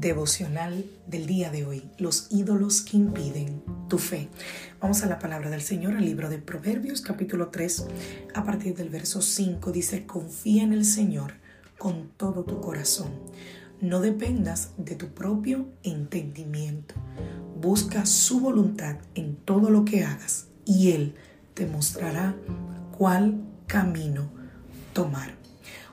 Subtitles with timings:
[0.00, 4.28] Devocional del día de hoy, los ídolos que impiden tu fe.
[4.80, 7.86] Vamos a la palabra del Señor, al libro de Proverbios capítulo 3,
[8.34, 11.34] a partir del verso 5, dice, confía en el Señor
[11.78, 13.08] con todo tu corazón.
[13.80, 16.94] No dependas de tu propio entendimiento.
[17.60, 21.14] Busca su voluntad en todo lo que hagas y Él
[21.54, 22.34] te mostrará
[22.96, 24.30] cuál camino
[24.92, 25.45] tomar.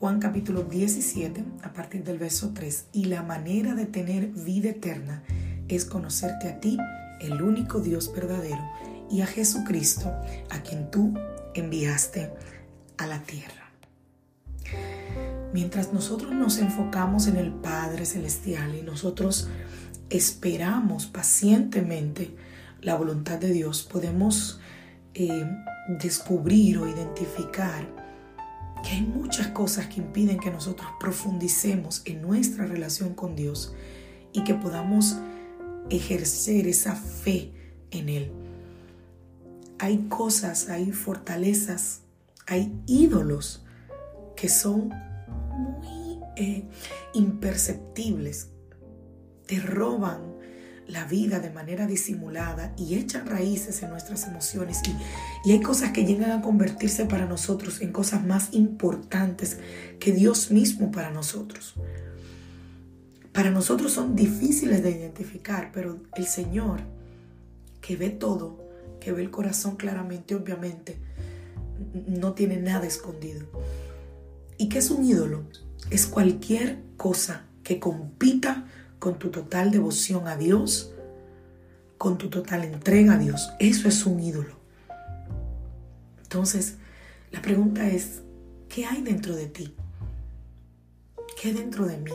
[0.00, 2.86] Juan capítulo 17, a partir del verso 3.
[2.92, 5.22] Y la manera de tener vida eterna
[5.68, 6.76] es conocerte a ti,
[7.20, 8.62] el único Dios verdadero,
[9.08, 10.12] y a Jesucristo,
[10.50, 11.14] a quien tú
[11.54, 12.32] enviaste
[12.98, 13.70] a la tierra.
[15.52, 19.48] Mientras nosotros nos enfocamos en el Padre Celestial y nosotros
[20.10, 22.34] esperamos pacientemente
[22.80, 24.60] la voluntad de Dios, podemos
[25.14, 25.46] eh,
[25.88, 28.03] descubrir o identificar
[28.84, 33.74] que hay muchas cosas que impiden que nosotros profundicemos en nuestra relación con Dios
[34.32, 35.16] y que podamos
[35.88, 37.52] ejercer esa fe
[37.90, 38.32] en Él.
[39.78, 42.02] Hay cosas, hay fortalezas,
[42.46, 43.64] hay ídolos
[44.36, 44.90] que son
[45.56, 46.68] muy eh,
[47.14, 48.50] imperceptibles,
[49.46, 50.33] te roban
[50.86, 55.92] la vida de manera disimulada y echan raíces en nuestras emociones y, y, hay cosas
[55.92, 59.58] que llegan a convertirse para nosotros en cosas más importantes
[59.98, 61.74] que Dios mismo para nosotros.
[63.32, 66.80] Para nosotros son difíciles de identificar, pero el Señor,
[67.80, 68.64] que ve todo,
[69.00, 70.98] que ve el corazón claramente, obviamente,
[72.06, 73.46] no tiene nada escondido.
[74.56, 75.44] ¿Y qué es un ídolo?
[75.90, 78.66] Es cualquier cosa que compita
[79.04, 80.94] con tu total devoción a Dios,
[81.98, 83.50] con tu total entrega a Dios.
[83.58, 84.56] Eso es un ídolo.
[86.22, 86.76] Entonces,
[87.30, 88.22] la pregunta es,
[88.66, 89.74] ¿qué hay dentro de ti?
[91.38, 92.12] ¿Qué dentro de mí?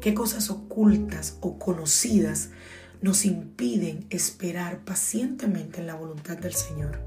[0.00, 2.50] ¿Qué cosas ocultas o conocidas
[3.02, 6.98] nos impiden esperar pacientemente en la voluntad del Señor?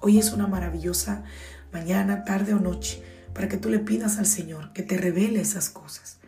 [0.00, 1.24] Hoy es una maravillosa
[1.72, 3.02] mañana, tarde o noche
[3.32, 6.19] para que tú le pidas al Señor que te revele esas cosas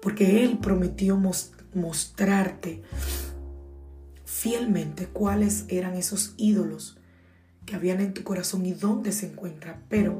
[0.00, 1.20] porque Él prometió
[1.74, 2.82] mostrarte
[4.24, 6.98] fielmente cuáles eran esos ídolos
[7.66, 9.84] que habían en tu corazón y dónde se encuentran.
[9.88, 10.14] Pero,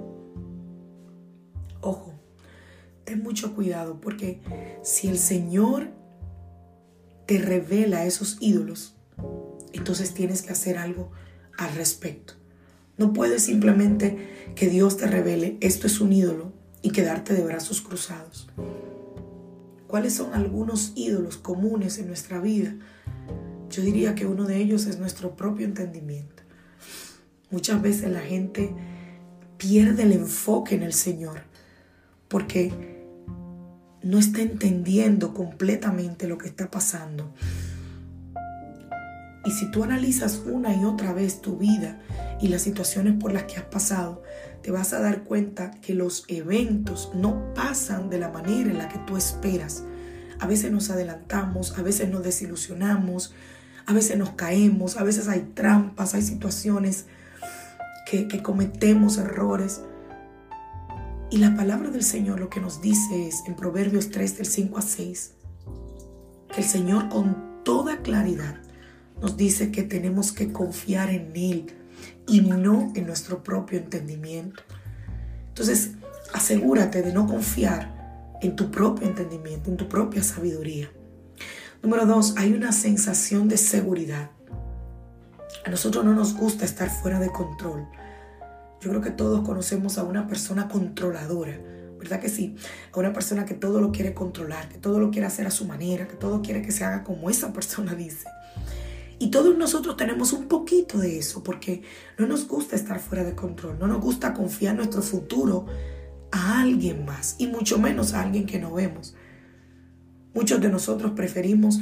[1.81, 2.15] ojo,
[3.05, 4.41] ten mucho cuidado porque
[4.83, 5.91] si el Señor
[7.27, 8.97] te revela esos ídolos,
[9.73, 11.11] entonces tienes que hacer algo
[11.57, 12.35] al respecto.
[12.97, 16.53] No puedes simplemente que Dios te revele esto es un ídolo
[16.83, 18.49] y quedarte de brazos cruzados
[19.89, 22.77] cuáles son algunos ídolos comunes en nuestra vida,
[23.71, 26.45] yo diría que uno de ellos es nuestro propio entendimiento.
[27.51, 28.73] Muchas veces la gente
[29.57, 31.41] pierde el enfoque en el Señor
[32.29, 32.73] porque
[34.03, 37.35] no está entendiendo completamente lo que está pasando.
[39.49, 41.99] Y si tú analizas una y otra vez tu vida
[42.39, 44.23] y las situaciones por las que has pasado,
[44.61, 48.91] te vas a dar cuenta que los eventos no pasan de la manera en la
[48.91, 49.85] que tú esperas.
[50.39, 53.33] A veces nos adelantamos, a veces nos desilusionamos,
[53.87, 57.07] a veces nos caemos, a veces hay trampas, hay situaciones
[58.05, 59.81] que, cometemos errores.
[61.31, 64.77] Y la palabra del Señor lo que nos dice es en Proverbios 3 del 5
[64.77, 65.33] a 6,
[66.55, 68.68] que el Señor con toda claridad
[69.21, 71.67] nos dice que tenemos que confiar en Él
[72.27, 74.63] y no en nuestro propio entendimiento.
[75.49, 75.93] Entonces,
[76.33, 80.91] asegúrate de no confiar en tu propio entendimiento, en tu propia sabiduría.
[81.83, 84.31] Número dos, hay una sensación de seguridad.
[85.65, 87.87] A nosotros no nos gusta estar fuera de control.
[88.81, 91.59] Yo creo que todos conocemos a una persona controladora,
[91.99, 92.57] ¿verdad que sí?
[92.93, 95.65] A una persona que todo lo quiere controlar, que todo lo quiere hacer a su
[95.65, 98.27] manera, que todo quiere que se haga como esa persona dice.
[99.19, 101.83] Y todos nosotros tenemos un poquito de eso porque
[102.19, 105.67] no nos gusta estar fuera de control, no nos gusta confiar nuestro futuro
[106.31, 109.17] a alguien más y mucho menos a alguien que no vemos.
[110.35, 111.81] Muchos de nosotros preferimos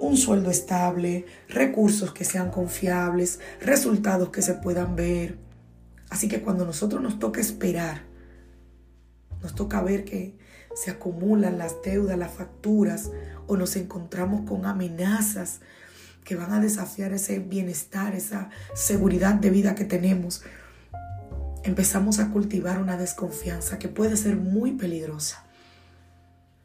[0.00, 5.38] un sueldo estable, recursos que sean confiables, resultados que se puedan ver.
[6.10, 8.02] Así que cuando nosotros nos toca esperar,
[9.42, 10.36] nos toca ver que
[10.74, 13.10] se acumulan las deudas, las facturas,
[13.46, 15.60] o nos encontramos con amenazas
[16.24, 20.42] que van a desafiar ese bienestar, esa seguridad de vida que tenemos,
[21.64, 25.44] empezamos a cultivar una desconfianza que puede ser muy peligrosa.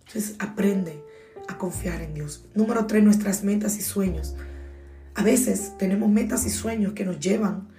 [0.07, 1.03] Entonces aprende
[1.47, 2.45] a confiar en Dios.
[2.55, 4.35] Número tres, nuestras metas y sueños.
[5.15, 7.69] A veces tenemos metas y sueños que nos llevan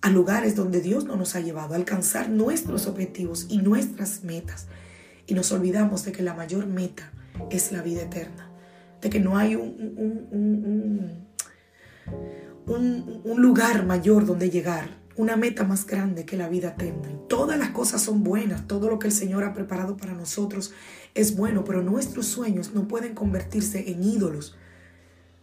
[0.00, 4.66] a lugares donde Dios no nos ha llevado, a alcanzar nuestros objetivos y nuestras metas.
[5.26, 7.10] Y nos olvidamos de que la mayor meta
[7.50, 8.50] es la vida eterna,
[9.00, 10.57] de que no hay un,
[12.78, 17.08] un, lugar mayor donde llegar, una meta más grande que la vida eterna.
[17.28, 20.72] Todas las cosas son buenas, todo lo que el Señor ha preparado para nosotros
[21.14, 24.56] es bueno, pero nuestros sueños no pueden convertirse en ídolos.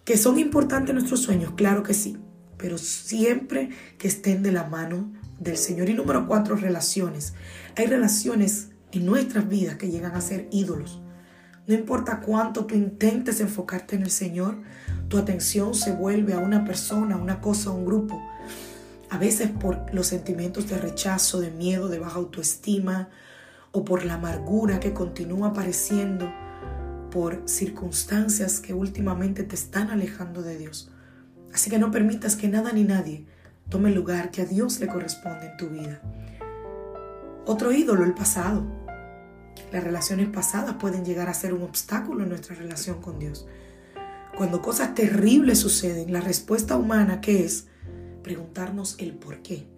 [0.05, 1.53] ¿Que son importantes nuestros sueños?
[1.55, 2.17] Claro que sí,
[2.57, 5.89] pero siempre que estén de la mano del Señor.
[5.89, 7.33] Y número cuatro, relaciones.
[7.75, 11.01] Hay relaciones en nuestras vidas que llegan a ser ídolos.
[11.67, 14.59] No importa cuánto tú intentes enfocarte en el Señor,
[15.07, 18.21] tu atención se vuelve a una persona, a una cosa, a un grupo.
[19.09, 23.09] A veces por los sentimientos de rechazo, de miedo, de baja autoestima,
[23.71, 26.31] o por la amargura que continúa apareciendo
[27.11, 30.91] por circunstancias que últimamente te están alejando de Dios.
[31.53, 33.25] Así que no permitas que nada ni nadie
[33.69, 36.01] tome el lugar que a Dios le corresponde en tu vida.
[37.45, 38.65] Otro ídolo, el pasado.
[39.71, 43.45] Las relaciones pasadas pueden llegar a ser un obstáculo en nuestra relación con Dios.
[44.37, 47.67] Cuando cosas terribles suceden, la respuesta humana que es
[48.21, 49.75] preguntarnos el por qué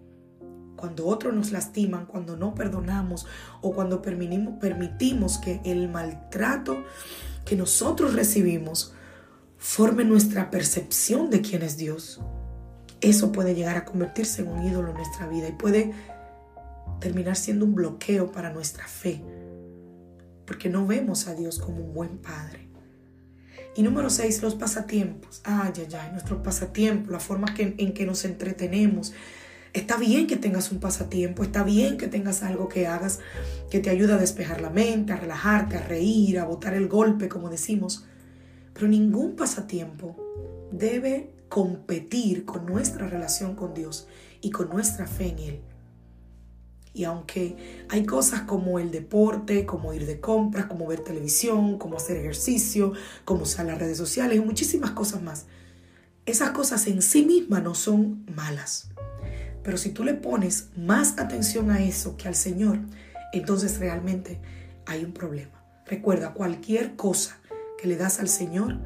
[0.77, 3.25] cuando otros nos lastiman, cuando no perdonamos
[3.61, 6.85] o cuando permitimos que el maltrato
[7.43, 8.93] que nosotros recibimos
[9.57, 12.21] forme nuestra percepción de quién es Dios.
[13.01, 15.93] Eso puede llegar a convertirse en un ídolo en nuestra vida y puede
[17.01, 19.21] terminar siendo un bloqueo para nuestra fe,
[20.45, 22.66] porque no vemos a Dios como un buen Padre.
[23.77, 25.41] Y número seis, los pasatiempos.
[25.45, 29.13] Ay, ay, ay, nuestros pasatiempos, la forma en que nos entretenemos,
[29.77, 33.19] Está bien que tengas un pasatiempo, está bien que tengas algo que hagas
[33.69, 37.29] que te ayude a despejar la mente, a relajarte, a reír, a botar el golpe,
[37.29, 38.07] como decimos.
[38.73, 40.17] Pero ningún pasatiempo
[40.71, 44.07] debe competir con nuestra relación con Dios
[44.41, 45.61] y con nuestra fe en Él.
[46.97, 51.97] Y aunque hay cosas como el deporte, como ir de compras, como ver televisión, como
[51.97, 55.45] hacer ejercicio, como usar las redes sociales y muchísimas cosas más,
[56.25, 58.89] esas cosas en sí mismas no son malas.
[59.61, 62.79] Pero si tú le pones más atención a eso que al Señor,
[63.31, 64.41] entonces realmente
[64.87, 65.63] hay un problema.
[65.85, 67.37] Recuerda, cualquier cosa
[67.77, 68.79] que le das al Señor,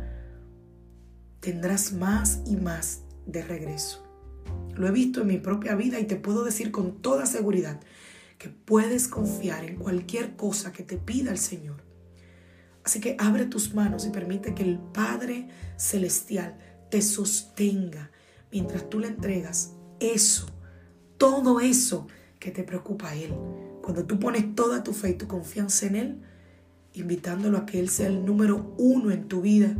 [1.39, 4.10] tendrás más y más de regreso.
[4.81, 7.79] Lo he visto en mi propia vida y te puedo decir con toda seguridad
[8.39, 11.83] que puedes confiar en cualquier cosa que te pida el Señor.
[12.83, 16.57] Así que abre tus manos y permite que el Padre Celestial
[16.89, 18.09] te sostenga
[18.51, 20.47] mientras tú le entregas eso
[21.19, 22.07] todo eso
[22.39, 23.35] que te preocupa a Él.
[23.83, 26.21] Cuando tú pones toda tu fe y tu confianza en Él,
[26.95, 29.75] invitándolo a que Él sea el número uno en tu vida,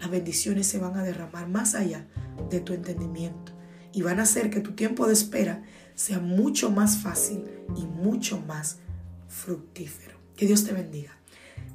[0.00, 2.08] las bendiciones se van a derramar más allá
[2.50, 3.49] de tu entendimiento
[3.92, 5.62] y van a hacer que tu tiempo de espera
[5.94, 7.44] sea mucho más fácil
[7.76, 8.78] y mucho más
[9.28, 10.16] fructífero.
[10.36, 11.16] Que Dios te bendiga,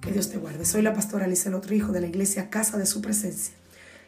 [0.01, 0.65] que Dios te guarde.
[0.65, 3.53] Soy la pastora Alicia, hijo de la iglesia Casa de Su Presencia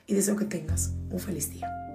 [0.08, 1.87] y deseo que tengas un feliz día.